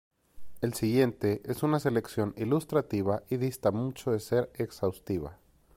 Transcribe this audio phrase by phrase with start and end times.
[0.61, 5.37] El siguiente es una selección ilustrativa y dista mucho de ser exhaustiva.